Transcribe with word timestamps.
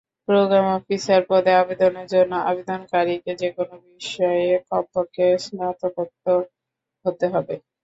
Programme 0.27 0.65
officer 0.77 1.21
পদে 1.29 1.51
আবেদনের 1.61 2.07
জন্য 2.13 2.33
আবেদনকারীকে 2.49 3.31
যেকোনো 3.41 3.75
বিষয়ে 3.89 4.47
কমপক্ষে 4.69 5.25
স্নাতকোত্তর 5.45 6.39
হতে 7.05 7.25
হবে। 7.33 7.55